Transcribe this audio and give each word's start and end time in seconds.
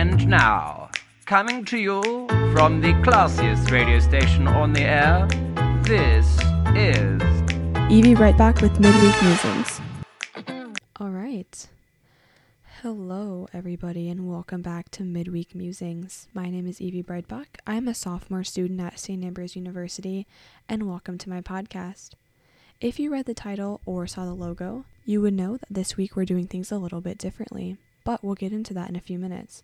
And 0.00 0.26
now, 0.28 0.88
coming 1.26 1.62
to 1.66 1.76
you 1.76 2.00
from 2.54 2.80
the 2.80 2.94
classiest 3.04 3.70
radio 3.70 4.00
station 4.00 4.48
on 4.48 4.72
the 4.72 4.80
air, 4.80 5.28
this 5.82 6.26
is 6.74 7.20
Evie 7.92 8.14
Brightback 8.14 8.62
with 8.62 8.80
Midweek 8.80 9.22
Musings. 9.22 9.78
All 10.98 11.10
right. 11.10 11.68
Hello, 12.80 13.46
everybody, 13.52 14.08
and 14.08 14.26
welcome 14.26 14.62
back 14.62 14.90
to 14.92 15.02
Midweek 15.02 15.54
Musings. 15.54 16.28
My 16.32 16.48
name 16.48 16.66
is 16.66 16.80
Evie 16.80 17.02
Brightback. 17.02 17.58
I'm 17.66 17.86
a 17.86 17.92
sophomore 17.92 18.42
student 18.42 18.80
at 18.80 18.98
St. 18.98 19.22
Ambrose 19.22 19.54
University, 19.54 20.26
and 20.66 20.88
welcome 20.88 21.18
to 21.18 21.28
my 21.28 21.42
podcast. 21.42 22.12
If 22.80 22.98
you 22.98 23.12
read 23.12 23.26
the 23.26 23.34
title 23.34 23.82
or 23.84 24.06
saw 24.06 24.24
the 24.24 24.32
logo, 24.32 24.86
you 25.04 25.20
would 25.20 25.34
know 25.34 25.58
that 25.58 25.68
this 25.68 25.98
week 25.98 26.16
we're 26.16 26.24
doing 26.24 26.46
things 26.46 26.72
a 26.72 26.78
little 26.78 27.02
bit 27.02 27.18
differently, 27.18 27.76
but 28.02 28.24
we'll 28.24 28.34
get 28.34 28.54
into 28.54 28.72
that 28.72 28.88
in 28.88 28.96
a 28.96 29.00
few 29.00 29.18
minutes. 29.18 29.62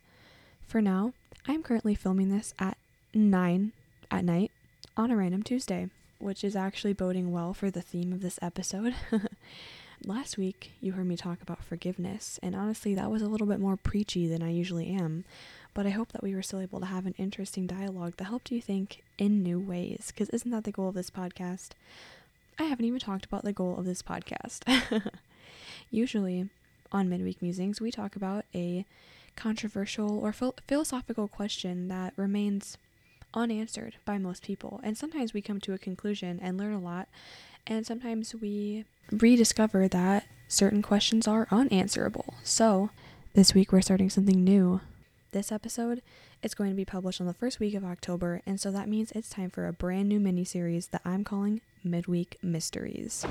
For 0.67 0.83
now, 0.83 1.13
I'm 1.47 1.63
currently 1.63 1.95
filming 1.95 2.29
this 2.29 2.53
at 2.59 2.77
9 3.15 3.73
at 4.11 4.25
night 4.25 4.51
on 4.97 5.11
a 5.13 5.17
random 5.17 5.43
Tuesday, 5.45 5.89
which 6.19 6.43
is 6.43 6.57
actually 6.57 6.93
boding 6.93 7.31
well 7.31 7.55
for 7.55 7.71
the 7.71 7.81
theme 7.81 8.13
of 8.13 8.21
this 8.21 8.39
episode. 8.43 8.95
Last 10.05 10.37
week, 10.37 10.73
you 10.81 10.93
heard 10.93 11.07
me 11.07 11.17
talk 11.17 11.41
about 11.41 11.65
forgiveness, 11.65 12.41
and 12.43 12.55
honestly, 12.57 12.95
that 12.97 13.11
was 13.11 13.23
a 13.23 13.29
little 13.29 13.47
bit 13.47 13.61
more 13.61 13.77
preachy 13.77 14.27
than 14.27 14.43
I 14.43 14.51
usually 14.51 14.89
am. 14.89 15.25
But 15.73 15.87
I 15.87 15.91
hope 15.91 16.13
that 16.13 16.23
we 16.23 16.35
were 16.35 16.43
still 16.43 16.61
able 16.61 16.81
to 16.81 16.87
have 16.87 17.07
an 17.07 17.15
interesting 17.17 17.67
dialogue 17.67 18.15
that 18.17 18.25
helped 18.25 18.51
you 18.51 18.61
think 18.61 19.03
in 19.19 19.43
new 19.43 19.61
ways, 19.61 20.07
because 20.09 20.29
isn't 20.31 20.51
that 20.51 20.65
the 20.65 20.73
goal 20.73 20.89
of 20.89 20.95
this 20.97 21.11
podcast? 21.11 21.71
I 22.59 22.65
haven't 22.65 22.87
even 22.87 22.99
talked 22.99 23.25
about 23.25 23.45
the 23.45 23.53
goal 23.53 23.79
of 23.79 23.85
this 23.85 24.03
podcast. 24.03 24.63
Usually, 25.91 26.49
on 26.91 27.09
Midweek 27.09 27.41
Musings, 27.41 27.81
we 27.81 27.91
talk 27.93 28.17
about 28.17 28.45
a 28.55 28.85
controversial 29.37 30.19
or 30.19 30.33
phil- 30.33 30.57
philosophical 30.67 31.29
question 31.29 31.89
that 31.89 32.13
remains 32.17 32.79
unanswered 33.35 33.97
by 34.05 34.19
most 34.19 34.43
people. 34.43 34.81
And 34.83 34.97
sometimes 34.97 35.33
we 35.35 35.43
come 35.43 35.61
to 35.61 35.75
a 35.75 35.79
conclusion 35.79 36.41
and 36.43 36.57
learn 36.59 36.73
a 36.73 36.81
lot, 36.81 37.09
and 37.67 37.87
sometimes 37.87 38.35
we 38.35 38.85
rediscover 39.11 39.89
that 39.89 40.27
certain 40.49 40.83
questions 40.83 41.29
are 41.29 41.47
unanswerable. 41.51 42.35
So, 42.43 42.91
this 43.35 43.55
week 43.55 43.73
we're 43.73 43.83
starting 43.83 44.11
something 44.11 44.43
new. 44.43 44.81
This 45.33 45.51
episode 45.51 46.03
is 46.43 46.55
going 46.55 46.71
to 46.71 46.77
be 46.77 46.85
published 46.85 47.21
on 47.21 47.27
the 47.27 47.35
first 47.35 47.59
week 47.59 47.75
of 47.75 47.85
October, 47.85 48.43
and 48.47 48.61
so 48.61 48.71
that 48.71 48.89
means 48.89 49.11
it's 49.13 49.29
time 49.29 49.51
for 49.51 49.67
a 49.67 49.73
brand 49.73 50.09
new 50.09 50.21
mini 50.21 50.45
series 50.45 50.87
that 50.89 51.03
I'm 51.05 51.25
calling 51.25 51.61
Midweek 51.83 52.39
Mysteries. 52.43 53.23
For 53.23 53.29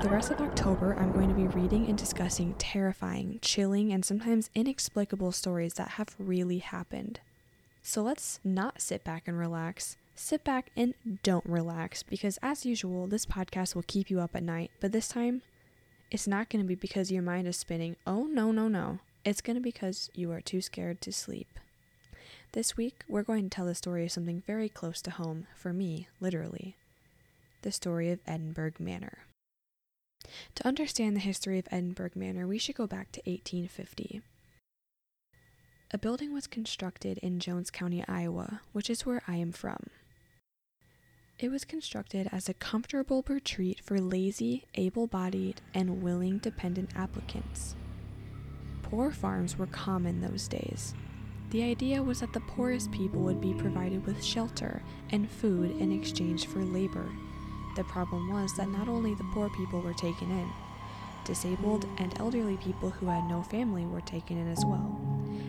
the 0.00 0.08
rest 0.10 0.32
of 0.32 0.40
October, 0.40 0.96
I'm 0.98 1.12
going 1.12 1.28
to 1.28 1.34
be 1.34 1.46
reading 1.46 1.86
and 1.86 1.96
discussing 1.96 2.54
terrifying, 2.58 3.38
chilling, 3.42 3.92
and 3.92 4.04
sometimes 4.04 4.50
inexplicable 4.54 5.30
stories 5.32 5.74
that 5.74 5.90
have 5.90 6.16
really 6.18 6.58
happened. 6.58 7.20
So 7.80 8.02
let's 8.02 8.40
not 8.42 8.82
sit 8.82 9.04
back 9.04 9.28
and 9.28 9.38
relax. 9.38 9.96
Sit 10.14 10.44
back 10.44 10.70
and 10.76 10.92
don't 11.22 11.46
relax 11.46 12.02
because, 12.02 12.38
as 12.42 12.66
usual, 12.66 13.06
this 13.06 13.24
podcast 13.24 13.74
will 13.74 13.84
keep 13.86 14.10
you 14.10 14.20
up 14.20 14.36
at 14.36 14.42
night. 14.42 14.70
But 14.80 14.92
this 14.92 15.08
time, 15.08 15.40
it's 16.10 16.26
not 16.26 16.50
going 16.50 16.62
to 16.62 16.68
be 16.68 16.74
because 16.74 17.10
your 17.10 17.22
mind 17.22 17.48
is 17.48 17.56
spinning. 17.56 17.96
Oh, 18.06 18.24
no, 18.24 18.52
no, 18.52 18.68
no. 18.68 18.98
It's 19.24 19.40
going 19.40 19.54
to 19.54 19.60
be 19.60 19.70
because 19.70 20.10
you 20.14 20.32
are 20.32 20.40
too 20.40 20.60
scared 20.60 21.00
to 21.02 21.12
sleep. 21.12 21.58
This 22.52 22.76
week, 22.76 23.04
we're 23.08 23.22
going 23.22 23.44
to 23.44 23.54
tell 23.54 23.66
the 23.66 23.74
story 23.74 24.04
of 24.04 24.10
something 24.10 24.42
very 24.46 24.68
close 24.68 25.00
to 25.02 25.12
home, 25.12 25.46
for 25.54 25.72
me, 25.72 26.08
literally 26.20 26.76
the 27.62 27.70
story 27.70 28.10
of 28.10 28.18
Edinburgh 28.26 28.72
Manor. 28.80 29.18
To 30.56 30.66
understand 30.66 31.14
the 31.14 31.20
history 31.20 31.60
of 31.60 31.68
Edinburgh 31.70 32.10
Manor, 32.16 32.46
we 32.46 32.58
should 32.58 32.74
go 32.74 32.88
back 32.88 33.12
to 33.12 33.20
1850. 33.20 34.20
A 35.92 35.98
building 35.98 36.34
was 36.34 36.48
constructed 36.48 37.18
in 37.18 37.38
Jones 37.38 37.70
County, 37.70 38.04
Iowa, 38.08 38.62
which 38.72 38.90
is 38.90 39.06
where 39.06 39.22
I 39.28 39.36
am 39.36 39.52
from. 39.52 39.86
It 41.38 41.50
was 41.50 41.64
constructed 41.64 42.28
as 42.32 42.48
a 42.48 42.54
comfortable 42.54 43.24
retreat 43.28 43.80
for 43.84 44.00
lazy, 44.00 44.64
able 44.74 45.06
bodied, 45.06 45.60
and 45.72 46.02
willing 46.02 46.38
dependent 46.38 46.90
applicants. 46.96 47.76
Poor 48.92 49.10
farms 49.10 49.56
were 49.56 49.68
common 49.68 50.20
those 50.20 50.46
days. 50.46 50.92
The 51.48 51.62
idea 51.62 52.02
was 52.02 52.20
that 52.20 52.34
the 52.34 52.40
poorest 52.40 52.92
people 52.92 53.22
would 53.22 53.40
be 53.40 53.54
provided 53.54 54.04
with 54.04 54.22
shelter 54.22 54.82
and 55.08 55.30
food 55.30 55.70
in 55.80 55.90
exchange 55.90 56.46
for 56.46 56.62
labor. 56.62 57.08
The 57.74 57.84
problem 57.84 58.30
was 58.30 58.54
that 58.58 58.68
not 58.68 58.88
only 58.88 59.14
the 59.14 59.24
poor 59.32 59.48
people 59.56 59.80
were 59.80 59.94
taken 59.94 60.30
in, 60.30 60.46
disabled 61.24 61.86
and 61.96 62.12
elderly 62.20 62.58
people 62.58 62.90
who 62.90 63.06
had 63.06 63.24
no 63.24 63.42
family 63.42 63.86
were 63.86 64.02
taken 64.02 64.36
in 64.36 64.52
as 64.52 64.62
well, 64.62 65.00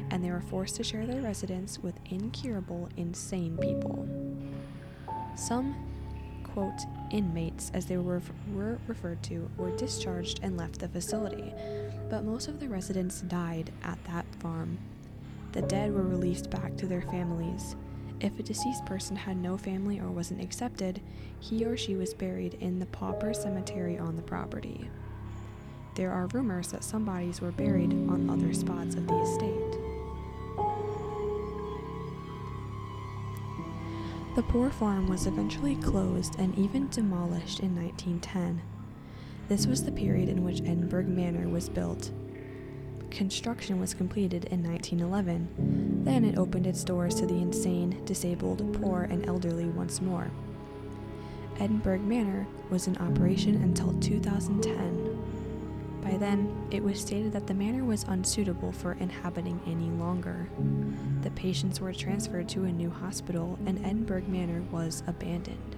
and 0.09 0.23
they 0.23 0.31
were 0.31 0.39
forced 0.39 0.77
to 0.77 0.83
share 0.85 1.05
their 1.05 1.21
residence 1.21 1.77
with 1.77 1.99
incurable, 2.09 2.87
insane 2.95 3.57
people. 3.57 4.07
Some, 5.35 5.75
quote, 6.53 6.81
inmates, 7.11 7.71
as 7.73 7.85
they 7.85 7.97
were, 7.97 8.21
were 8.53 8.77
referred 8.87 9.21
to, 9.23 9.49
were 9.57 9.75
discharged 9.75 10.39
and 10.43 10.55
left 10.55 10.79
the 10.79 10.87
facility, 10.87 11.53
but 12.09 12.23
most 12.23 12.47
of 12.47 12.59
the 12.59 12.69
residents 12.69 13.21
died 13.21 13.71
at 13.83 14.03
that 14.05 14.25
farm 14.39 14.77
the 15.53 15.61
dead 15.61 15.93
were 15.93 16.01
released 16.01 16.49
back 16.49 16.75
to 16.77 16.87
their 16.87 17.03
families. 17.03 17.75
If 18.19 18.37
a 18.39 18.43
deceased 18.43 18.85
person 18.85 19.15
had 19.15 19.37
no 19.37 19.55
family 19.55 19.99
or 19.99 20.09
wasn't 20.09 20.41
accepted, 20.41 20.99
he 21.39 21.63
or 21.63 21.77
she 21.77 21.95
was 21.95 22.13
buried 22.13 22.55
in 22.55 22.79
the 22.79 22.87
pauper 22.87 23.35
cemetery 23.35 23.99
on 23.99 24.15
the 24.15 24.23
property. 24.23 24.89
There 25.93 26.11
are 26.11 26.25
rumors 26.27 26.71
that 26.71 26.83
some 26.83 27.05
bodies 27.05 27.39
were 27.39 27.51
buried 27.51 27.93
on 27.93 28.31
other 28.31 28.51
spots 28.51 28.95
of 28.95 29.05
the 29.05 29.19
estate. 29.19 29.82
The 34.35 34.43
poor 34.43 34.69
farm 34.69 35.07
was 35.07 35.27
eventually 35.27 35.75
closed 35.75 36.39
and 36.39 36.57
even 36.57 36.89
demolished 36.89 37.59
in 37.59 37.75
1910. 37.75 38.61
This 39.47 39.67
was 39.67 39.83
the 39.83 39.91
period 39.91 40.29
in 40.29 40.43
which 40.43 40.61
Edinburgh 40.61 41.05
Manor 41.05 41.47
was 41.47 41.69
built 41.69 42.11
construction 43.13 43.79
was 43.79 43.93
completed 43.93 44.45
in 44.45 44.63
1911. 44.63 46.03
Then 46.03 46.25
it 46.25 46.37
opened 46.37 46.67
its 46.67 46.83
doors 46.83 47.15
to 47.15 47.25
the 47.25 47.35
insane, 47.35 48.03
disabled, 48.05 48.81
poor, 48.81 49.03
and 49.03 49.25
elderly 49.25 49.65
once 49.65 50.01
more. 50.01 50.29
Edinburgh 51.59 51.99
Manor 51.99 52.47
was 52.69 52.87
in 52.87 52.97
operation 52.97 53.55
until 53.57 53.93
2010. 53.99 55.42
By 56.03 56.17
then, 56.17 56.67
it 56.69 56.83
was 56.83 56.99
stated 56.99 57.31
that 57.31 57.47
the 57.47 57.53
manor 57.53 57.85
was 57.85 58.03
unsuitable 58.03 58.73
for 58.73 58.93
inhabiting 58.93 59.61
any 59.65 59.89
longer. 59.89 60.49
The 61.21 61.31
patients 61.31 61.79
were 61.79 61.93
transferred 61.93 62.49
to 62.49 62.65
a 62.65 62.71
new 62.71 62.89
hospital, 62.89 63.57
and 63.65 63.83
Edinburgh 63.85 64.25
Manor 64.27 64.63
was 64.69 65.01
abandoned. 65.07 65.77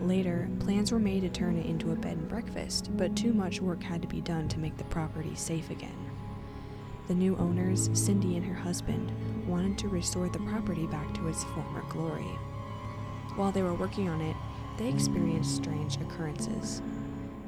Later, 0.00 0.48
plans 0.60 0.92
were 0.92 0.98
made 0.98 1.20
to 1.20 1.28
turn 1.28 1.58
it 1.58 1.66
into 1.66 1.92
a 1.92 1.96
bed 1.96 2.16
and 2.16 2.28
breakfast, 2.28 2.90
but 2.96 3.14
too 3.14 3.34
much 3.34 3.60
work 3.60 3.82
had 3.82 4.00
to 4.00 4.08
be 4.08 4.22
done 4.22 4.48
to 4.48 4.58
make 4.58 4.78
the 4.78 4.84
property 4.84 5.34
safe 5.34 5.68
again. 5.68 6.10
The 7.06 7.14
new 7.14 7.36
owners, 7.36 7.90
Cindy 7.92 8.38
and 8.38 8.46
her 8.46 8.54
husband, 8.54 9.12
wanted 9.46 9.76
to 9.78 9.88
restore 9.88 10.30
the 10.30 10.38
property 10.38 10.86
back 10.86 11.12
to 11.14 11.28
its 11.28 11.44
former 11.44 11.82
glory. 11.90 12.30
While 13.36 13.52
they 13.52 13.62
were 13.62 13.74
working 13.74 14.08
on 14.08 14.22
it, 14.22 14.36
they 14.78 14.88
experienced 14.88 15.54
strange 15.54 15.96
occurrences. 15.96 16.80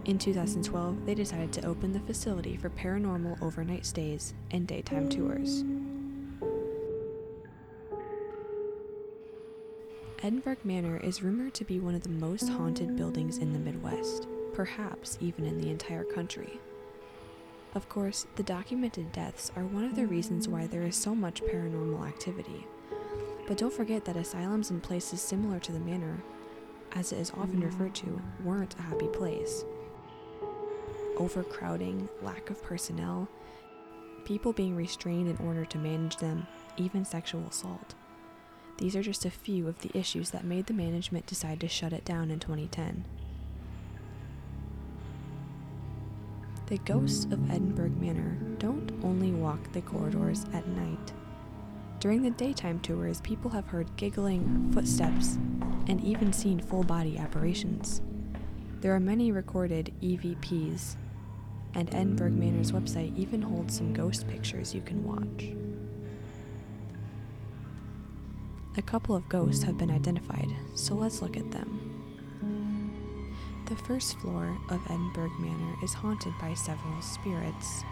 In 0.07 0.21
2012, 0.21 1.05
they 1.05 1.17
decided 1.17 1.53
to 1.55 1.67
open 1.67 1.93
the 1.93 1.99
facility 1.99 2.57
for 2.57 2.71
paranormal 2.71 3.43
overnight 3.43 3.85
stays 3.85 4.35
and 4.53 4.65
daytime 4.65 5.09
tours. 5.09 5.65
Edinburgh 10.23 10.59
Manor 10.63 10.99
is 10.99 11.25
rumored 11.25 11.55
to 11.55 11.65
be 11.65 11.81
one 11.81 11.97
of 11.97 12.05
the 12.05 12.09
most 12.09 12.49
haunted 12.49 12.95
buildings 12.97 13.39
in 13.39 13.53
the 13.53 13.59
Midwest, 13.59 14.29
perhaps 14.53 15.19
even 15.21 15.45
in 15.45 15.61
the 15.61 15.71
entire 15.71 16.05
country. 16.05 16.61
Of 17.75 17.89
course, 17.89 18.29
the 18.37 18.45
documented 18.45 19.11
deaths 19.11 19.51
are 19.57 19.65
one 19.65 19.85
of 19.85 19.97
the 19.97 20.07
reasons 20.07 20.47
why 20.47 20.69
there 20.69 20.85
is 20.85 20.95
so 20.95 21.17
much 21.17 21.43
paranormal 21.43 22.07
activity. 22.07 22.65
But 23.49 23.59
don't 23.59 23.73
forget 23.73 24.05
that 24.05 24.17
asylums 24.17 24.71
and 24.71 24.81
places 24.81 25.21
similar 25.21 25.59
to 25.59 25.73
the 25.73 25.81
manor, 25.81 26.23
as 26.93 27.11
it 27.11 27.19
is 27.19 27.33
often 27.33 27.61
referred 27.61 27.97
to, 27.97 28.23
weren't 28.45 28.79
a 28.79 28.83
happy 28.83 29.09
place. 29.09 29.65
Overcrowding, 31.17 32.09
lack 32.23 32.51
of 32.51 32.63
personnel, 32.63 33.29
people 34.25 34.53
being 34.53 34.77
restrained 34.77 35.29
in 35.29 35.47
order 35.47 35.65
to 35.65 35.79
manage 35.79 36.17
them, 36.17 36.47
even 36.77 37.05
sexual 37.05 37.47
assault. 37.47 37.95
These 38.79 38.95
are 38.97 39.03
just 39.03 39.25
a 39.25 39.31
few 39.31 39.67
of 39.69 39.81
the 39.81 39.97
issues 39.97 40.31
that 40.31 40.45
made 40.45 40.67
the 40.67 40.75
management 40.75 41.27
decide 41.27 41.61
to 41.61 41.69
shut 41.69 41.95
it 41.95 42.05
down 42.05 42.31
in 42.31 42.39
2010. 42.39 43.05
The 46.67 46.79
ghosts 46.79 47.25
of 47.27 47.51
Edinburgh 47.51 47.93
Manor 48.01 48.37
don't 48.59 48.93
only 49.03 49.31
walk 49.31 49.73
the 49.73 49.81
corridors 49.83 50.45
at 50.53 50.67
night. 50.67 51.13
During 52.01 52.23
the 52.23 52.31
daytime 52.31 52.81
tours, 52.81 53.21
people 53.23 53.51
have 53.53 53.69
heard 53.69 53.97
giggling, 53.97 54.71
footsteps, 54.73 55.39
and 55.87 56.03
even 56.05 56.33
seen 56.33 56.61
full 56.61 56.83
body 56.83 57.17
apparitions. 57.17 58.03
There 58.81 58.95
are 58.95 59.01
many 59.01 59.33
recorded 59.33 59.95
EVPs, 60.03 60.97
and 61.77 61.95
Edinburgh 61.95 62.31
Manor's 62.31 62.73
website 62.73 63.15
even 63.19 63.43
holds 63.43 63.77
some 63.77 63.93
ghost 63.93 64.27
pictures 64.27 64.75
you 64.75 64.81
can 64.81 65.05
watch. 65.05 65.53
A 68.79 68.83
couple 68.83 69.15
of 69.15 69.29
ghosts 69.29 69.63
have 69.63 69.77
been 69.77 69.91
identified, 69.91 70.49
so 70.75 70.95
let's 70.95 71.21
look 71.21 71.37
at 71.37 71.51
them. 71.51 71.93
The 73.67 73.77
first 73.77 74.19
floor 74.21 74.57
of 74.71 74.81
Edinburgh 74.87 75.33
Manor 75.39 75.77
is 75.85 75.93
haunted 75.93 76.33
by 76.41 76.55
several 76.55 77.03
spirits. 77.03 77.83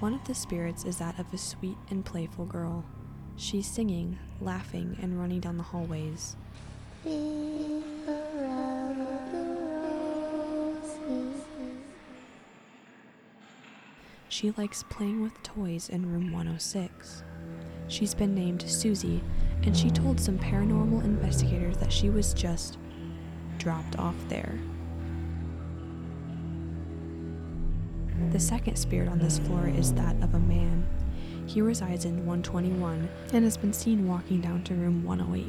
One 0.00 0.12
of 0.12 0.24
the 0.24 0.34
spirits 0.34 0.84
is 0.84 0.96
that 0.96 1.18
of 1.20 1.32
a 1.32 1.38
sweet 1.38 1.78
and 1.90 2.04
playful 2.04 2.46
girl. 2.46 2.84
She's 3.36 3.68
singing, 3.68 4.18
laughing, 4.40 4.98
and 5.00 5.20
running 5.20 5.40
down 5.40 5.58
the 5.58 5.62
hallways. 5.62 6.34
She 14.36 14.50
likes 14.58 14.82
playing 14.90 15.22
with 15.22 15.42
toys 15.42 15.88
in 15.88 16.12
room 16.12 16.30
106. 16.30 17.22
She's 17.88 18.12
been 18.12 18.34
named 18.34 18.68
Susie, 18.68 19.22
and 19.62 19.74
she 19.74 19.88
told 19.88 20.20
some 20.20 20.38
paranormal 20.38 21.04
investigators 21.04 21.78
that 21.78 21.90
she 21.90 22.10
was 22.10 22.34
just 22.34 22.76
dropped 23.56 23.98
off 23.98 24.14
there. 24.28 24.58
The 28.30 28.38
second 28.38 28.76
spirit 28.76 29.08
on 29.08 29.18
this 29.18 29.38
floor 29.38 29.68
is 29.68 29.94
that 29.94 30.22
of 30.22 30.34
a 30.34 30.38
man. 30.38 30.86
He 31.46 31.62
resides 31.62 32.04
in 32.04 32.26
121 32.26 33.08
and 33.32 33.42
has 33.42 33.56
been 33.56 33.72
seen 33.72 34.06
walking 34.06 34.42
down 34.42 34.64
to 34.64 34.74
room 34.74 35.02
108. 35.02 35.46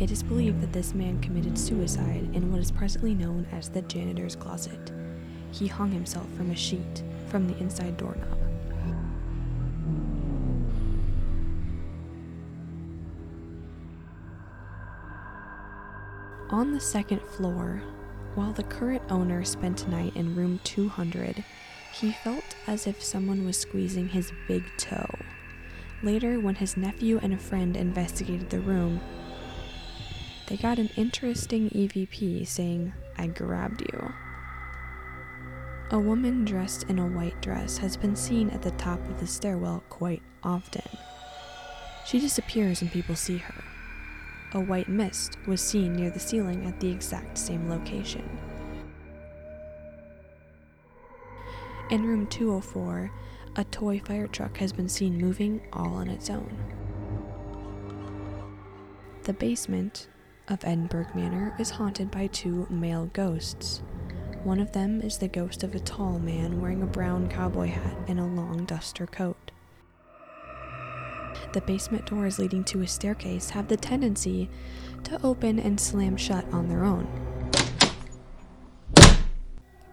It 0.00 0.12
is 0.12 0.22
believed 0.22 0.60
that 0.60 0.72
this 0.72 0.94
man 0.94 1.18
committed 1.18 1.58
suicide 1.58 2.30
in 2.34 2.52
what 2.52 2.60
is 2.60 2.70
presently 2.70 3.16
known 3.16 3.48
as 3.50 3.68
the 3.68 3.82
janitor's 3.82 4.36
closet. 4.36 4.92
He 5.58 5.66
hung 5.66 5.90
himself 5.90 6.26
from 6.36 6.50
a 6.50 6.54
sheet 6.54 7.02
from 7.28 7.48
the 7.48 7.56
inside 7.58 7.96
doorknob. 7.96 8.38
On 16.50 16.72
the 16.72 16.80
second 16.80 17.22
floor, 17.22 17.82
while 18.34 18.52
the 18.52 18.64
current 18.64 19.02
owner 19.08 19.44
spent 19.44 19.86
a 19.86 19.90
night 19.90 20.14
in 20.14 20.36
room 20.36 20.60
200, 20.64 21.42
he 21.94 22.12
felt 22.12 22.54
as 22.66 22.86
if 22.86 23.02
someone 23.02 23.46
was 23.46 23.56
squeezing 23.56 24.08
his 24.08 24.32
big 24.46 24.62
toe. 24.76 25.08
Later, 26.02 26.38
when 26.38 26.56
his 26.56 26.76
nephew 26.76 27.18
and 27.22 27.32
a 27.32 27.38
friend 27.38 27.78
investigated 27.78 28.50
the 28.50 28.60
room, 28.60 29.00
they 30.48 30.58
got 30.58 30.78
an 30.78 30.90
interesting 30.96 31.70
EVP 31.70 32.46
saying, 32.46 32.92
I 33.16 33.28
grabbed 33.28 33.80
you. 33.80 34.12
A 35.92 35.98
woman 35.98 36.44
dressed 36.44 36.82
in 36.88 36.98
a 36.98 37.06
white 37.06 37.40
dress 37.40 37.78
has 37.78 37.96
been 37.96 38.16
seen 38.16 38.50
at 38.50 38.60
the 38.60 38.72
top 38.72 38.98
of 39.08 39.20
the 39.20 39.26
stairwell 39.26 39.84
quite 39.88 40.22
often. 40.42 40.82
She 42.04 42.18
disappears 42.18 42.82
and 42.82 42.90
people 42.90 43.14
see 43.14 43.36
her. 43.36 43.64
A 44.52 44.60
white 44.60 44.88
mist 44.88 45.38
was 45.46 45.60
seen 45.60 45.94
near 45.94 46.10
the 46.10 46.18
ceiling 46.18 46.66
at 46.66 46.80
the 46.80 46.90
exact 46.90 47.38
same 47.38 47.68
location. 47.68 48.28
In 51.90 52.04
room 52.04 52.26
204, 52.26 53.08
a 53.54 53.64
toy 53.64 54.00
fire 54.04 54.26
truck 54.26 54.56
has 54.56 54.72
been 54.72 54.88
seen 54.88 55.16
moving 55.18 55.60
all 55.72 55.94
on 55.94 56.08
its 56.08 56.30
own. 56.30 56.52
The 59.22 59.32
basement 59.32 60.08
of 60.48 60.64
Edinburgh 60.64 61.10
Manor 61.14 61.54
is 61.60 61.70
haunted 61.70 62.10
by 62.10 62.26
two 62.26 62.66
male 62.70 63.06
ghosts. 63.12 63.82
One 64.46 64.60
of 64.60 64.70
them 64.70 65.02
is 65.02 65.18
the 65.18 65.26
ghost 65.26 65.64
of 65.64 65.74
a 65.74 65.80
tall 65.80 66.20
man 66.20 66.60
wearing 66.60 66.80
a 66.80 66.86
brown 66.86 67.28
cowboy 67.28 67.66
hat 67.66 67.96
and 68.06 68.20
a 68.20 68.24
long 68.24 68.64
duster 68.64 69.04
coat. 69.04 69.50
The 71.52 71.62
basement 71.62 72.06
doors 72.06 72.38
leading 72.38 72.62
to 72.66 72.80
a 72.82 72.86
staircase 72.86 73.50
have 73.50 73.66
the 73.66 73.76
tendency 73.76 74.48
to 75.02 75.20
open 75.26 75.58
and 75.58 75.80
slam 75.80 76.16
shut 76.16 76.44
on 76.52 76.68
their 76.68 76.84
own. 76.84 77.08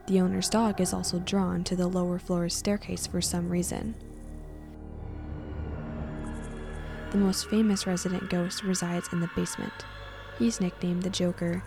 The 0.06 0.22
owner's 0.22 0.50
dog 0.50 0.80
is 0.80 0.94
also 0.94 1.18
drawn 1.18 1.64
to 1.64 1.76
the 1.76 1.88
lower 1.88 2.20
floor's 2.20 2.54
staircase 2.54 3.08
for 3.08 3.22
some 3.22 3.50
reason. 3.50 3.96
The 7.10 7.18
most 7.18 7.50
famous 7.50 7.88
resident 7.88 8.30
ghost 8.30 8.62
resides 8.62 9.10
in 9.12 9.20
the 9.20 9.32
basement. 9.36 9.74
He's 10.38 10.62
nicknamed 10.62 11.02
the 11.02 11.10
Joker, 11.10 11.64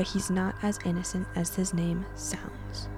but 0.00 0.06
he's 0.06 0.30
not 0.30 0.54
as 0.62 0.78
innocent 0.86 1.26
as 1.36 1.54
his 1.54 1.74
name 1.74 2.06
sounds. 2.14 2.88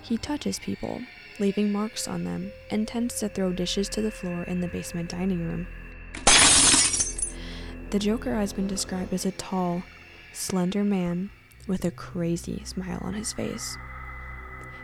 He 0.00 0.16
touches 0.16 0.60
people, 0.60 1.00
leaving 1.40 1.72
marks 1.72 2.06
on 2.06 2.22
them, 2.22 2.52
and 2.70 2.86
tends 2.86 3.18
to 3.18 3.28
throw 3.28 3.52
dishes 3.52 3.88
to 3.88 4.00
the 4.00 4.12
floor 4.12 4.44
in 4.44 4.60
the 4.60 4.68
basement 4.68 5.10
dining 5.10 5.44
room. 5.44 5.66
The 7.90 7.98
Joker 7.98 8.36
has 8.36 8.52
been 8.52 8.68
described 8.68 9.12
as 9.12 9.26
a 9.26 9.32
tall, 9.32 9.82
slender 10.32 10.84
man 10.84 11.30
with 11.66 11.84
a 11.84 11.90
crazy 11.90 12.62
smile 12.64 13.00
on 13.02 13.14
his 13.14 13.32
face. 13.32 13.76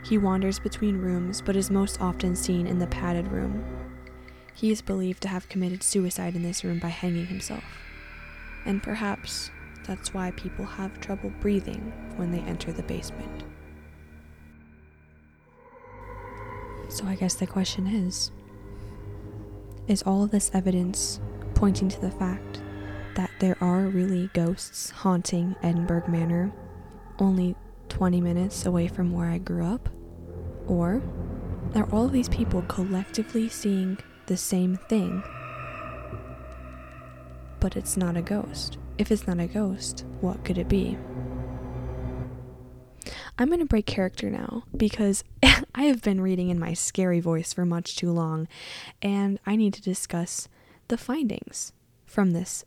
He 0.05 0.19
wanders 0.19 0.59
between 0.59 1.01
rooms 1.01 1.41
but 1.41 1.55
is 1.55 1.71
most 1.71 2.01
often 2.01 2.35
seen 2.35 2.67
in 2.67 2.81
the 2.81 2.89
padded 2.89 3.29
room. 3.29 3.65
He 4.53 4.73
is 4.73 4.83
believed 4.83 5.23
to 5.23 5.29
have 5.29 5.49
committed 5.49 5.85
suicide 5.85 6.35
in 6.35 6.43
this 6.43 6.65
room 6.65 6.81
by 6.81 6.89
hanging 6.89 7.27
himself. 7.27 7.63
And 8.67 8.83
perhaps 8.83 9.53
that's 9.89 10.13
why 10.13 10.31
people 10.33 10.67
have 10.67 11.01
trouble 11.01 11.33
breathing 11.41 11.93
when 12.17 12.31
they 12.31 12.41
enter 12.41 12.73
the 12.73 12.83
basement. 12.83 13.45
So 16.91 17.07
I 17.07 17.15
guess 17.15 17.35
the 17.35 17.47
question 17.47 17.87
is 17.87 18.31
Is 19.89 20.03
all 20.03 20.23
of 20.23 20.31
this 20.31 20.51
evidence 20.53 21.21
pointing 21.55 21.89
to 21.89 22.01
the 22.01 22.11
fact 22.11 22.63
that 23.17 23.31
there 23.41 23.57
are 23.61 23.87
really 23.87 24.31
ghosts 24.35 24.91
haunting 24.91 25.57
Edinburgh 25.63 26.05
Manor 26.09 26.53
only 27.19 27.57
20 27.89 28.21
minutes 28.21 28.67
away 28.67 28.89
from 28.89 29.11
where 29.11 29.29
I 29.29 29.39
grew 29.39 29.65
up? 29.65 29.89
Or 30.67 31.03
are 31.75 31.89
all 31.91 32.05
of 32.05 32.13
these 32.13 32.29
people 32.29 32.63
collectively 32.69 33.49
seeing 33.49 33.99
the 34.27 34.37
same 34.37 34.77
thing, 34.89 35.23
but 37.61 37.77
it's 37.77 37.97
not 37.97 38.17
a 38.17 38.23
ghost? 38.23 38.79
If 38.99 39.11
it's 39.11 39.27
not 39.27 39.39
a 39.39 39.47
ghost, 39.47 40.05
what 40.21 40.45
could 40.45 40.59
it 40.59 40.69
be? 40.69 40.99
I'm 43.39 43.49
going 43.49 43.61
to 43.61 43.67
break 43.67 43.87
character 43.87 44.31
now 44.31 44.65
because 44.77 45.23
I 45.75 45.85
have 45.85 46.03
been 46.03 46.21
reading 46.21 46.51
in 46.51 46.59
my 46.59 46.75
scary 46.75 47.21
voice 47.21 47.53
for 47.53 47.65
much 47.65 47.97
too 47.97 48.11
long, 48.11 48.49
and 49.01 49.39
I 49.47 49.57
need 49.57 49.75
to 49.75 49.83
discuss 49.83 50.49
the 50.89 50.99
findings 50.99 51.73
from 52.07 52.33
this 52.33 52.65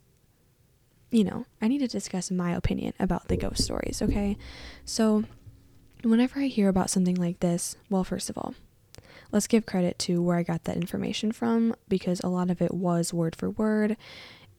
you 1.11 1.25
know, 1.25 1.45
I 1.61 1.67
need 1.67 1.79
to 1.79 1.87
discuss 1.87 2.31
my 2.31 2.55
opinion 2.55 2.93
about 2.97 3.27
the 3.27 3.35
ghost 3.35 3.63
stories, 3.63 4.01
okay? 4.01 4.37
So, 4.85 5.25
whenever 6.03 6.39
I 6.39 6.45
hear 6.45 6.69
about 6.69 6.89
something 6.89 7.15
like 7.15 7.41
this, 7.41 7.75
well, 7.89 8.05
first 8.05 8.29
of 8.29 8.37
all, 8.37 8.55
let's 9.31 9.47
give 9.47 9.65
credit 9.65 9.99
to 9.99 10.21
where 10.21 10.37
I 10.37 10.43
got 10.43 10.63
that 10.63 10.77
information 10.77 11.33
from 11.33 11.75
because 11.89 12.21
a 12.21 12.29
lot 12.29 12.49
of 12.49 12.61
it 12.61 12.73
was 12.73 13.13
word 13.13 13.35
for 13.35 13.49
word. 13.49 13.97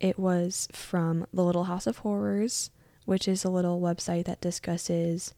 It 0.03 0.19
was 0.19 0.67
from 0.73 1.27
the 1.33 1.45
Little 1.45 1.65
House 1.65 1.87
of 1.87 1.99
Horrors, 1.99 2.71
which 3.05 3.29
is 3.29 3.45
a 3.45 3.51
little 3.51 3.81
website 3.81 4.25
that 4.25 4.41
discusses 4.41 5.33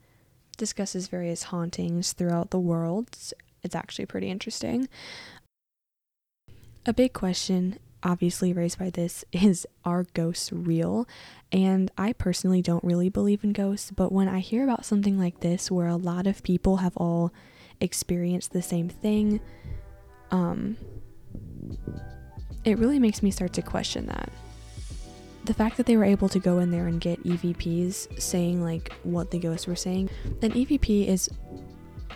discusses 0.57 1.09
various 1.09 1.45
hauntings 1.45 2.13
throughout 2.13 2.51
the 2.51 2.59
world. 2.59 3.09
It's 3.63 3.75
actually 3.75 4.07
pretty 4.07 4.31
interesting. 4.31 4.89
A 6.87 6.93
big 6.93 7.13
question 7.13 7.79
obviously 8.03 8.53
raised 8.53 8.79
by 8.79 8.91
this 8.91 9.25
is 9.33 9.67
are 9.85 10.07
ghosts 10.15 10.51
real? 10.51 11.07
And 11.53 11.91
I 11.99 12.15
personally 12.15 12.63
don't 12.63 12.85
really 12.85 13.11
believe 13.11 13.45
in 13.45 13.53
ghosts, 13.53 13.91
but 13.91 14.13
when 14.13 14.29
I 14.29 14.39
hear 14.39 14.65
about 14.65 14.87
something 14.87 15.19
like 15.19 15.41
this 15.41 15.71
where 15.71 15.89
a 15.89 15.97
lot 15.97 16.27
of 16.27 16.43
people 16.43 16.79
have 16.79 16.97
all 16.97 17.33
experienced 17.81 18.53
the 18.53 18.63
same 18.63 18.89
thing, 18.89 19.41
um 20.31 20.79
it 22.65 22.79
really 22.79 22.99
makes 22.99 23.23
me 23.23 23.31
start 23.31 23.53
to 23.55 23.63
question 23.63 24.07
that. 24.07 24.33
The 25.45 25.55
fact 25.55 25.77
that 25.77 25.87
they 25.87 25.97
were 25.97 26.05
able 26.05 26.29
to 26.31 26.39
go 26.39 26.59
in 26.59 26.71
there 26.71 26.87
and 26.87 27.01
get 27.01 27.23
EVPs 27.23 28.21
saying 28.21 28.63
like 28.63 28.93
what 29.03 29.31
the 29.31 29.39
ghosts 29.39 29.67
were 29.67 29.77
saying, 29.77 30.09
an 30.43 30.53
EVP 30.53 31.07
is 31.07 31.29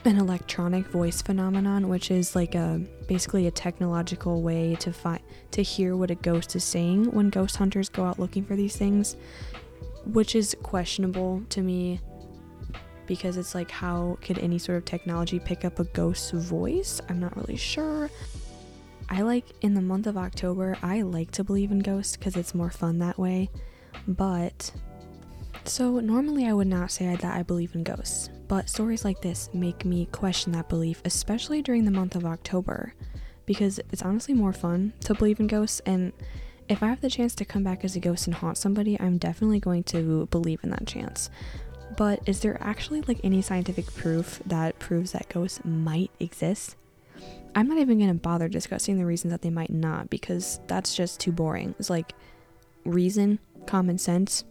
an 0.04 0.18
electronic 0.18 0.87
voice 0.87 1.20
phenomenon, 1.20 1.88
which 1.88 2.11
is 2.11 2.35
like 2.35 2.54
a 2.54 2.80
basically 3.06 3.47
a 3.47 3.50
technological 3.50 4.42
way 4.42 4.76
to 4.76 4.92
find 4.92 5.20
to 5.50 5.62
hear 5.62 5.97
what 5.97 6.11
a 6.11 6.14
ghost 6.14 6.54
is 6.56 6.64
saying 6.64 7.11
when 7.11 7.30
ghost 7.30 7.56
hunters 7.56 7.88
go 7.88 8.04
out 8.04 8.18
looking 8.18 8.44
for 8.44 8.56
these 8.56 8.76
things, 8.76 9.16
which 10.06 10.35
is 10.35 10.56
questionable 10.62 11.42
to 11.50 11.62
me 11.62 12.00
because 13.06 13.37
it's 13.37 13.54
like 13.54 13.70
how 13.70 14.18
could 14.20 14.38
any 14.38 14.58
sort 14.58 14.78
of 14.78 14.85
technology 14.85 15.38
pick 15.38 15.64
up 15.64 15.78
a 15.78 15.85
ghost's 15.85 16.30
voice? 16.30 17.00
I'm 17.08 17.18
not 17.18 17.37
really 17.37 17.56
sure. 17.56 18.11
I 19.09 19.23
like 19.23 19.47
in 19.62 19.75
the 19.75 19.81
month 19.81 20.07
of 20.07 20.17
October, 20.17 20.77
I 20.83 21.03
like 21.03 21.31
to 21.33 21.45
believe 21.45 21.71
in 21.71 21.79
ghosts 21.81 22.17
because 22.17 22.37
it's 22.37 22.55
more 22.55 22.71
fun 22.71 22.99
that 22.99 23.19
way. 23.19 23.50
But 24.07 24.71
so 25.65 26.00
normally 26.00 26.47
I 26.47 26.53
would 26.53 26.67
not 26.67 26.91
say 26.91 27.15
that 27.15 27.37
I 27.37 27.43
believe 27.43 27.75
in 27.75 27.83
ghosts 27.83 28.31
But 28.49 28.71
stories 28.71 29.05
like 29.05 29.21
this 29.21 29.50
make 29.53 29.85
me 29.85 30.07
question 30.07 30.53
that 30.53 30.71
belief, 30.71 31.03
especially 31.05 31.61
during 31.61 31.85
the 31.85 31.91
month 31.91 32.17
of 32.17 32.25
October, 32.25 32.95
because 33.45 33.79
it's 33.93 34.03
honestly 34.03 34.35
more 34.35 34.55
fun 34.55 34.95
to 35.00 35.15
believe 35.15 35.38
in 35.38 35.47
ghosts. 35.47 35.81
And 35.85 36.15
if 36.69 36.83
I 36.83 36.87
have 36.87 37.03
the 37.03 37.11
chance 37.11 37.35
to 37.37 37.45
come 37.45 37.62
back 37.62 37.85
as 37.85 37.95
a 37.95 38.00
ghost 38.00 38.27
and 38.27 38.35
haunt 38.35 38.57
somebody, 38.57 38.99
I'm 38.99 39.19
definitely 39.19 39.61
going 39.61 39.85
to 39.85 40.27
believe 40.31 40.61
in 40.65 40.71
that 40.71 40.87
chance. 40.87 41.29
But 41.97 42.21
is 42.27 42.41
there 42.41 42.57
actually 42.62 43.03
like 43.03 43.21
any 43.23 43.43
scientific 43.43 43.95
proof 43.95 44.41
that 44.47 44.79
proves 44.79 45.12
that 45.12 45.29
ghosts 45.29 45.62
might 45.65 46.11
exist? 46.19 46.77
I'm 47.55 47.69
not 47.69 47.78
even 47.78 47.99
going 47.99 48.11
to 48.11 48.14
bother 48.14 48.49
discussing 48.49 48.99
the 48.99 49.07
reasons 49.07 49.33
that 49.33 49.43
they 49.43 49.50
might 49.50 49.71
not 49.71 50.11
because 50.11 50.61
that's 50.67 50.95
just 50.95 51.21
too 51.21 51.33
boring. 51.33 51.75
It's 51.78 51.90
like 51.90 52.14
reason, 52.85 53.38
common 53.67 53.99
sense, 53.99 54.45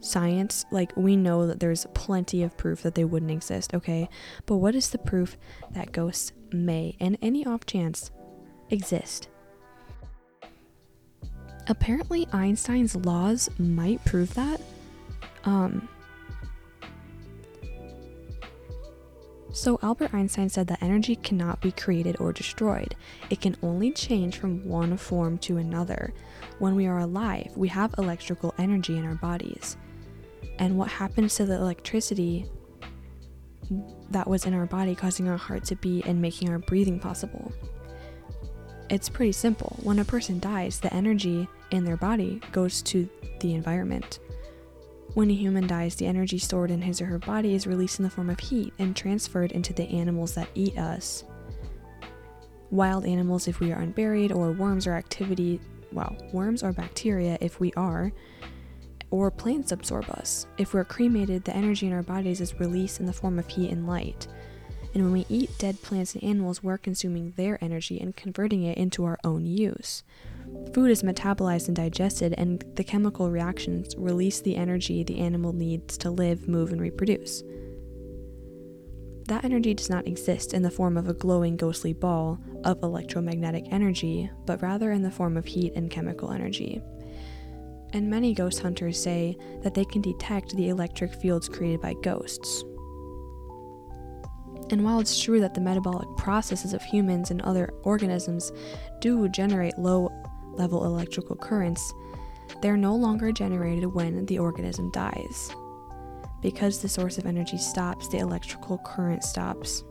science. 0.00 0.64
Like 0.70 0.96
we 0.96 1.16
know 1.16 1.46
that 1.46 1.60
there's 1.60 1.86
plenty 1.94 2.42
of 2.42 2.56
proof 2.56 2.82
that 2.82 2.94
they 2.94 3.04
wouldn't 3.04 3.30
exist, 3.30 3.74
okay? 3.74 4.08
But 4.46 4.56
what 4.56 4.74
is 4.74 4.90
the 4.90 4.98
proof 4.98 5.36
that 5.72 5.92
ghosts 5.92 6.32
may, 6.52 6.96
in 7.00 7.16
any 7.22 7.44
off 7.46 7.66
chance, 7.66 8.10
exist? 8.70 9.28
Apparently, 11.68 12.28
Einstein's 12.32 12.94
laws 12.94 13.50
might 13.58 14.04
prove 14.04 14.32
that. 14.34 14.60
Um, 15.44 15.88
So, 19.56 19.80
Albert 19.82 20.12
Einstein 20.12 20.50
said 20.50 20.66
that 20.66 20.82
energy 20.82 21.16
cannot 21.16 21.62
be 21.62 21.72
created 21.72 22.20
or 22.20 22.30
destroyed. 22.30 22.94
It 23.30 23.40
can 23.40 23.56
only 23.62 23.90
change 23.90 24.36
from 24.36 24.62
one 24.68 24.98
form 24.98 25.38
to 25.38 25.56
another. 25.56 26.12
When 26.58 26.76
we 26.76 26.86
are 26.86 26.98
alive, 26.98 27.52
we 27.56 27.68
have 27.68 27.94
electrical 27.96 28.52
energy 28.58 28.98
in 28.98 29.06
our 29.06 29.14
bodies. 29.14 29.78
And 30.58 30.76
what 30.76 30.90
happens 30.90 31.36
to 31.36 31.46
the 31.46 31.54
electricity 31.54 32.44
that 34.10 34.28
was 34.28 34.44
in 34.44 34.52
our 34.52 34.66
body, 34.66 34.94
causing 34.94 35.26
our 35.26 35.38
heart 35.38 35.64
to 35.64 35.76
beat 35.76 36.04
and 36.04 36.20
making 36.20 36.50
our 36.50 36.58
breathing 36.58 37.00
possible? 37.00 37.50
It's 38.90 39.08
pretty 39.08 39.32
simple. 39.32 39.78
When 39.82 40.00
a 40.00 40.04
person 40.04 40.38
dies, 40.38 40.80
the 40.80 40.92
energy 40.92 41.48
in 41.70 41.86
their 41.86 41.96
body 41.96 42.42
goes 42.52 42.82
to 42.82 43.08
the 43.40 43.54
environment. 43.54 44.18
When 45.14 45.30
a 45.30 45.34
human 45.34 45.66
dies, 45.66 45.96
the 45.96 46.06
energy 46.06 46.38
stored 46.38 46.70
in 46.70 46.82
his 46.82 47.00
or 47.00 47.06
her 47.06 47.18
body 47.18 47.54
is 47.54 47.66
released 47.66 47.98
in 47.98 48.02
the 48.02 48.10
form 48.10 48.28
of 48.28 48.38
heat 48.38 48.74
and 48.78 48.94
transferred 48.94 49.52
into 49.52 49.72
the 49.72 49.88
animals 49.88 50.34
that 50.34 50.48
eat 50.54 50.76
us. 50.76 51.24
Wild 52.70 53.06
animals, 53.06 53.48
if 53.48 53.60
we 53.60 53.72
are 53.72 53.80
unburied, 53.80 54.32
or 54.32 54.52
worms 54.52 54.86
or 54.86 54.94
activity, 54.94 55.60
well, 55.92 56.16
worms 56.32 56.62
or 56.62 56.72
bacteria, 56.72 57.38
if 57.40 57.60
we 57.60 57.72
are, 57.74 58.12
or 59.10 59.30
plants 59.30 59.72
absorb 59.72 60.10
us. 60.10 60.46
If 60.58 60.74
we're 60.74 60.84
cremated, 60.84 61.44
the 61.44 61.56
energy 61.56 61.86
in 61.86 61.92
our 61.92 62.02
bodies 62.02 62.40
is 62.40 62.58
released 62.60 63.00
in 63.00 63.06
the 63.06 63.12
form 63.12 63.38
of 63.38 63.46
heat 63.46 63.70
and 63.70 63.86
light. 63.86 64.26
And 64.94 65.04
when 65.04 65.12
we 65.12 65.26
eat 65.28 65.56
dead 65.58 65.80
plants 65.82 66.14
and 66.14 66.24
animals, 66.24 66.62
we're 66.62 66.78
consuming 66.78 67.32
their 67.36 67.62
energy 67.62 68.00
and 68.00 68.16
converting 68.16 68.62
it 68.64 68.78
into 68.78 69.04
our 69.04 69.18
own 69.24 69.46
use. 69.46 70.02
Food 70.74 70.90
is 70.90 71.02
metabolized 71.02 71.68
and 71.68 71.76
digested, 71.76 72.34
and 72.36 72.62
the 72.74 72.84
chemical 72.84 73.30
reactions 73.30 73.94
release 73.96 74.40
the 74.40 74.56
energy 74.56 75.02
the 75.02 75.20
animal 75.20 75.52
needs 75.52 75.96
to 75.98 76.10
live, 76.10 76.48
move, 76.48 76.72
and 76.72 76.80
reproduce. 76.80 77.42
That 79.28 79.44
energy 79.44 79.74
does 79.74 79.90
not 79.90 80.06
exist 80.06 80.54
in 80.54 80.62
the 80.62 80.70
form 80.70 80.96
of 80.96 81.08
a 81.08 81.14
glowing 81.14 81.56
ghostly 81.56 81.92
ball 81.92 82.38
of 82.64 82.82
electromagnetic 82.82 83.66
energy, 83.72 84.30
but 84.44 84.62
rather 84.62 84.92
in 84.92 85.02
the 85.02 85.10
form 85.10 85.36
of 85.36 85.46
heat 85.46 85.72
and 85.74 85.90
chemical 85.90 86.30
energy. 86.30 86.80
And 87.92 88.10
many 88.10 88.34
ghost 88.34 88.60
hunters 88.60 89.02
say 89.02 89.36
that 89.62 89.74
they 89.74 89.84
can 89.84 90.02
detect 90.02 90.54
the 90.54 90.68
electric 90.68 91.14
fields 91.14 91.48
created 91.48 91.80
by 91.80 91.94
ghosts. 92.02 92.62
And 94.70 94.84
while 94.84 95.00
it's 95.00 95.20
true 95.20 95.40
that 95.40 95.54
the 95.54 95.60
metabolic 95.60 96.08
processes 96.16 96.72
of 96.72 96.82
humans 96.82 97.30
and 97.30 97.40
other 97.42 97.72
organisms 97.82 98.52
do 99.00 99.28
generate 99.28 99.78
low 99.78 100.10
level 100.58 100.84
electrical 100.84 101.36
currents, 101.36 101.94
they're 102.62 102.76
no 102.76 102.94
longer 102.94 103.32
generated 103.32 103.86
when 103.86 104.26
the 104.26 104.38
organism 104.38 104.90
dies. 104.90 105.54
Because 106.42 106.80
the 106.80 106.88
source 106.88 107.18
of 107.18 107.26
energy 107.26 107.58
stops, 107.58 108.08
the 108.08 108.18
electrical 108.18 108.78
current 108.78 109.24
stops. 109.24 109.84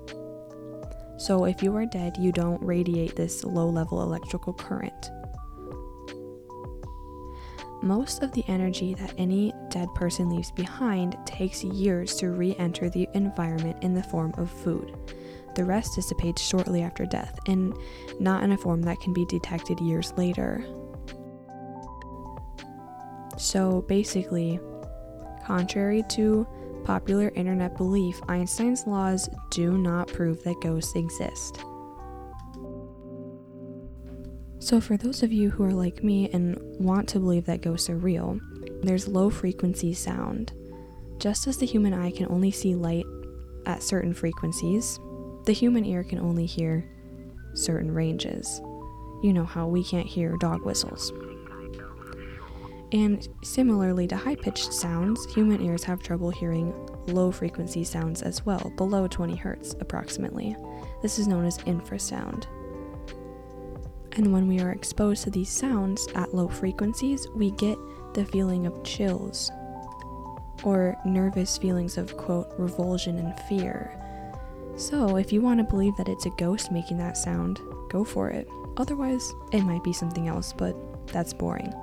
So 1.18 1.46
if 1.46 1.64
you 1.64 1.76
are 1.76 1.86
dead, 1.86 2.18
you 2.18 2.32
don't 2.32 2.62
radiate 2.62 3.16
this 3.16 3.44
low 3.44 3.70
level 3.70 4.02
electrical 4.02 4.54
current. 4.54 5.12
Most 7.82 8.24
of 8.24 8.32
the 8.32 8.44
energy 8.48 8.94
that 8.96 9.14
any 9.18 9.54
dead 9.70 9.94
person 9.96 10.30
leaves 10.30 10.52
behind 10.52 11.18
takes 11.26 11.64
years 11.64 12.16
to 12.16 12.32
re 12.32 12.56
enter 12.58 12.90
the 12.90 13.08
environment 13.14 13.78
in 13.84 13.94
the 13.94 14.04
form 14.04 14.34
of 14.38 14.50
food. 14.50 14.98
The 15.56 15.66
rest 15.66 15.96
dissipates 15.96 16.42
shortly 16.42 16.82
after 16.82 17.06
death, 17.06 17.40
and 17.48 17.74
not 18.20 18.44
in 18.44 18.52
a 18.52 18.58
form 18.58 18.82
that 18.84 19.00
can 19.00 19.14
be 19.14 19.26
detected 19.26 19.80
years 19.80 20.14
later. 20.18 20.64
So 23.38 23.82
basically, 23.88 24.60
contrary 25.46 26.04
to 26.10 26.48
popular 26.84 27.30
internet 27.36 27.76
belief, 27.78 28.22
Einstein's 28.28 28.86
laws 28.86 29.30
do 29.50 29.78
not 29.78 30.08
prove 30.08 30.44
that 30.44 30.62
ghosts 30.62 30.96
exist. 30.96 31.64
So, 34.60 34.82
for 34.82 34.98
those 34.98 35.22
of 35.22 35.32
you 35.32 35.52
who 35.52 35.64
are 35.64 35.74
like 35.74 36.04
me 36.04 36.30
and 36.32 36.58
want 36.80 37.08
to 37.10 37.20
believe 37.20 37.46
that 37.46 37.62
ghosts 37.62 37.90
are 37.90 37.98
real, 37.98 38.40
there's 38.82 39.08
low 39.08 39.30
frequency 39.30 39.94
sound. 39.94 40.54
Just 41.20 41.48
as 41.48 41.58
the 41.58 41.66
human 41.66 41.94
eye 41.94 42.12
can 42.12 42.28
only 42.30 42.52
see 42.52 42.74
light 42.74 43.06
at 43.66 43.84
certain 43.84 44.14
frequencies, 44.14 45.00
the 45.46 45.54
human 45.54 45.86
ear 45.86 46.04
can 46.04 46.20
only 46.20 46.46
hear 46.46 46.90
certain 47.54 47.94
ranges. 47.94 48.62
You 49.24 49.34
know 49.34 49.46
how 49.46 49.68
we 49.68 49.84
can't 49.84 50.08
hear 50.08 50.36
dog 50.38 50.66
whistles. 50.66 51.12
And 52.92 53.28
similarly 53.44 54.08
to 54.08 54.16
high 54.16 54.36
pitched 54.36 54.74
sounds, 54.74 55.26
human 55.34 55.62
ears 55.62 55.84
have 55.84 56.02
trouble 56.02 56.30
hearing 56.30 56.74
low 57.08 57.32
frequency 57.32 57.84
sounds 57.84 58.22
as 58.22 58.46
well, 58.46 58.72
below 58.78 59.08
20 59.08 59.36
hertz 59.36 59.76
approximately. 59.80 60.56
This 61.02 61.20
is 61.20 61.28
known 61.28 61.46
as 61.46 61.58
infrasound. 61.60 62.46
And 64.14 64.32
when 64.32 64.48
we 64.48 64.62
are 64.62 64.72
exposed 64.72 65.24
to 65.24 65.30
these 65.30 65.50
sounds 65.50 66.08
at 66.16 66.34
low 66.34 66.48
frequencies, 66.48 67.28
we 67.36 67.52
get 67.52 67.78
the 68.14 68.26
feeling 68.26 68.66
of 68.66 68.84
chills 68.84 69.52
or 70.64 70.96
nervous 71.06 71.58
feelings 71.58 71.98
of, 71.98 72.16
quote, 72.16 72.54
revulsion 72.58 73.18
and 73.18 73.38
fear. 73.42 74.05
So, 74.78 75.16
if 75.16 75.32
you 75.32 75.42
want 75.42 75.60
to 75.60 75.64
believe 75.64 75.96
that 75.96 76.10
it's 76.10 76.26
a 76.26 76.32
ghost 76.32 76.72
making 76.72 76.98
that 76.98 77.18
sound, 77.18 77.62
go 77.90 78.04
for 78.04 78.30
it. 78.30 78.48
Otherwise, 78.76 79.34
it 79.54 79.62
might 79.62 79.84
be 79.84 79.94
something 79.94 80.28
else, 80.28 80.52
but 80.52 80.76
that's 81.08 81.32
boring. 81.32 81.74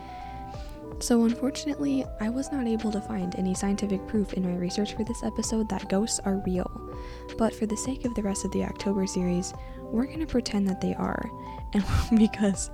so, 0.98 1.24
unfortunately, 1.24 2.04
I 2.20 2.28
was 2.28 2.52
not 2.52 2.66
able 2.66 2.92
to 2.92 3.00
find 3.00 3.34
any 3.36 3.54
scientific 3.54 4.06
proof 4.06 4.34
in 4.34 4.42
my 4.42 4.56
research 4.58 4.94
for 4.94 5.04
this 5.04 5.22
episode 5.22 5.70
that 5.70 5.88
ghosts 5.88 6.20
are 6.20 6.42
real. 6.44 6.70
But 7.38 7.54
for 7.54 7.64
the 7.64 7.76
sake 7.76 8.04
of 8.04 8.14
the 8.14 8.22
rest 8.22 8.44
of 8.44 8.52
the 8.52 8.64
October 8.64 9.06
series, 9.06 9.54
we're 9.80 10.06
going 10.06 10.20
to 10.20 10.26
pretend 10.26 10.68
that 10.68 10.80
they 10.80 10.94
are. 10.94 11.30
And 11.72 11.84
because 12.16 12.70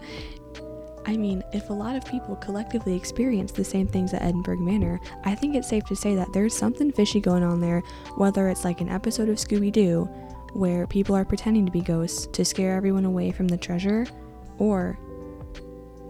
I 1.05 1.17
mean, 1.17 1.43
if 1.53 1.71
a 1.71 1.73
lot 1.73 1.97
of 1.97 2.05
people 2.05 2.37
collectively 2.37 2.95
experience 2.95 3.51
the 3.51 3.65
same 3.65 3.89
things 3.89 4.15
at 4.15 4.23
Edinburgh 4.23 4.59
Manor, 4.59 5.01
I 5.25 5.35
think 5.35 5.57
it's 5.57 5.69
safe 5.69 5.85
to 5.87 5.97
say 5.97 6.15
that 6.15 6.33
there's 6.33 6.57
something 6.57 6.93
fishy 6.93 7.21
going 7.21 7.43
on 7.43 7.61
there, 7.61 7.81
whether 8.17 8.49
it's 8.49 8.65
like 8.65 8.81
an 8.81 8.89
episode 8.89 9.29
of 9.29 9.37
Scooby 9.37 9.73
Doo 9.73 10.09
where 10.53 10.87
people 10.87 11.15
are 11.17 11.25
pretending 11.25 11.65
to 11.67 11.73
be 11.73 11.81
ghosts 11.81 12.27
to 12.27 12.45
scare 12.45 12.77
everyone 12.77 13.05
away 13.05 13.31
from 13.31 13.49
the 13.49 13.57
treasure, 13.57 14.07
or 14.59 14.99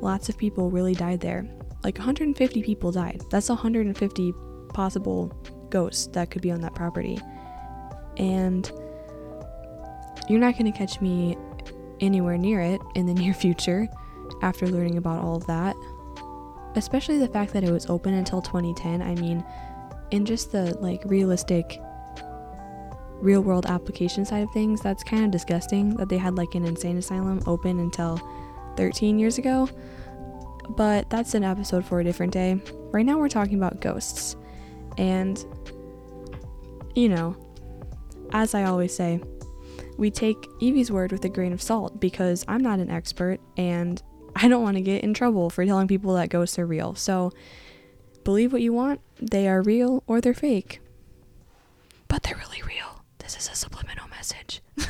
lots 0.01 0.29
of 0.29 0.37
people 0.37 0.71
really 0.71 0.95
died 0.95 1.21
there. 1.21 1.47
Like 1.85 1.97
150 1.97 2.63
people 2.63 2.93
died. 2.93 3.23
That's 3.31 3.49
150 3.49 4.35
possible 4.75 5.33
ghosts 5.71 6.09
that 6.09 6.31
could 6.31 6.43
be 6.43 6.51
on 6.51 6.61
that 6.61 6.75
property. 6.75 7.19
And 8.17 8.71
you're 10.29 10.41
not 10.41 10.59
going 10.59 10.71
to 10.71 10.77
catch 10.77 11.01
me 11.01 11.37
anywhere 12.01 12.37
near 12.37 12.61
it 12.61 12.81
in 12.95 13.07
the 13.07 13.15
near 13.23 13.33
future 13.33 13.89
after 14.43 14.67
learning 14.67 14.99
about 14.99 15.23
all 15.23 15.37
of 15.37 15.47
that. 15.47 15.77
Especially 16.75 17.19
the 17.19 17.29
fact 17.29 17.53
that 17.53 17.65
it 17.65 17.71
was 17.71 17.87
open 17.87 18.15
until 18.15 18.41
2010. 18.41 19.03
I 19.03 19.15
mean, 19.15 19.45
in 20.11 20.25
just 20.25 20.53
the 20.53 20.77
like 20.81 21.03
realistic 21.05 21.81
real 23.21 23.41
world 23.41 23.67
application 23.67 24.25
side 24.25 24.43
of 24.43 24.51
things, 24.53 24.81
that's 24.81 25.03
kind 25.05 25.25
of 25.25 25.31
disgusting 25.31 25.97
that 25.97 26.09
they 26.09 26.19
had 26.19 26.35
like 26.37 26.55
an 26.55 26.65
insane 26.65 26.99
asylum 26.99 27.41
open 27.47 27.79
until 27.79 28.21
13 28.77 29.19
years 29.19 29.39
ago. 29.39 29.69
But 30.71 31.11
that's 31.11 31.35
an 31.35 31.45
episode 31.45 31.85
for 31.85 32.01
a 32.01 32.05
different 32.05 32.33
day. 32.33 32.61
Right 32.91 33.05
now, 33.05 33.19
we're 33.19 33.29
talking 33.29 33.57
about 33.57 33.81
ghosts. 33.81 34.37
And, 34.99 35.45
you 36.95 37.09
know, 37.09 37.37
as 38.33 38.55
I 38.55 38.65
always 38.65 38.95
say, 38.95 39.21
we 39.99 40.11
take 40.11 40.37
Evie's 40.61 40.91
word 40.91 41.13
with 41.13 41.25
a 41.25 41.29
grain 41.29 41.53
of 41.53 41.61
salt 41.61 42.01
because 42.01 42.45
I'm 42.49 42.63
not 42.63 42.79
an 42.79 42.91
expert 42.91 43.41
and 43.57 44.03
I 44.35 44.49
don't 44.49 44.63
want 44.63 44.77
to 44.77 44.81
get 44.83 45.03
in 45.05 45.15
trouble 45.15 45.51
for 45.51 45.65
telling 45.65 45.89
people 45.89 46.15
that 46.15 46.31
ghosts 46.31 46.59
are 46.59 46.67
real. 46.67 46.95
So 46.95 47.33
believe 48.25 48.53
what 48.53 48.63
you 48.63 48.73
want, 48.73 49.01
they 49.21 49.49
are 49.49 49.63
real 49.63 50.03
or 50.07 50.21
they're 50.21 50.35
fake. 50.35 50.81
but 52.09 52.23
they're 52.23 52.37
really 52.37 52.63
real. 52.63 53.05
This 53.19 53.37
is 53.37 53.49
a 53.49 53.55
subliminal 53.55 54.09
message. 54.09 54.61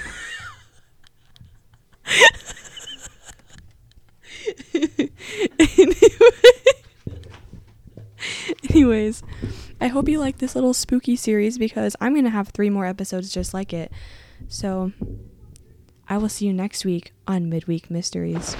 Anyways, 8.71 9.23
I 9.81 9.89
hope 9.89 10.09
you 10.09 10.19
like 10.19 10.39
this 10.39 10.55
little 10.55 10.75
spooky 10.75 11.17
series 11.17 11.59
because 11.59 11.97
I'm 12.01 12.13
going 12.13 12.25
to 12.25 12.31
have 12.31 12.49
three 12.49 12.71
more 12.71 12.87
episodes 12.87 13.33
just 13.33 13.53
like 13.53 13.73
it. 13.73 13.91
So, 14.49 14.93
I 16.09 16.19
will 16.19 16.29
see 16.29 16.47
you 16.47 16.53
next 16.53 16.85
week 16.85 17.13
on 17.27 17.49
Midweek 17.49 17.91
Mysteries. 17.91 18.57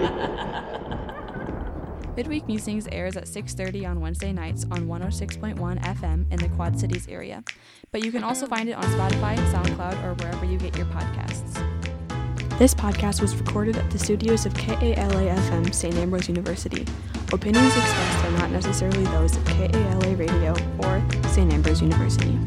Midweek 2.16 2.46
Musings 2.46 2.86
airs 2.92 3.16
at 3.16 3.24
6:30 3.24 3.88
on 3.88 4.00
Wednesday 4.00 4.32
nights 4.32 4.64
on 4.70 4.86
106.1 4.86 5.58
FM 5.58 6.30
in 6.30 6.38
the 6.38 6.48
Quad 6.50 6.78
Cities 6.78 7.08
area. 7.08 7.42
But 7.92 8.04
you 8.04 8.12
can 8.12 8.24
also 8.24 8.46
find 8.46 8.68
it 8.68 8.72
on 8.72 8.84
Spotify, 8.84 9.36
SoundCloud, 9.52 10.04
or 10.04 10.14
wherever 10.14 10.44
you 10.44 10.58
get 10.58 10.76
your 10.76 10.86
podcasts. 10.86 11.56
This 12.58 12.74
podcast 12.74 13.22
was 13.22 13.34
recorded 13.36 13.78
at 13.78 13.90
the 13.90 13.98
studios 13.98 14.44
of 14.44 14.52
KALA 14.52 15.34
FM 15.34 15.74
St. 15.74 15.94
Ambrose 15.94 16.28
University. 16.28 16.84
Opinions 17.32 17.74
expressed 17.74 18.24
are 18.26 18.32
not 18.32 18.50
necessarily 18.50 19.04
those 19.04 19.36
of 19.36 19.44
KALA 19.46 20.16
Radio 20.16 20.54
or 20.80 21.02
St. 21.30 21.50
Ambrose 21.50 21.80
University. 21.80 22.38